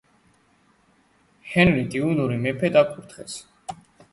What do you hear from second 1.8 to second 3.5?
ტიუდორი მეფედ აკურთხეს.